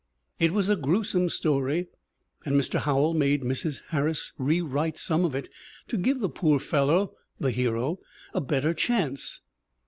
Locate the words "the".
6.21-6.27, 7.39-7.51